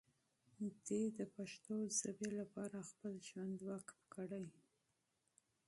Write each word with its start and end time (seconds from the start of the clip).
دی 0.85 1.03
د 1.19 1.19
پښتو 1.35 1.75
ژبې 1.99 2.29
لپاره 2.39 2.87
خپل 2.89 3.13
ژوند 3.27 3.57
وقف 3.69 3.99
کړی. 4.13 4.45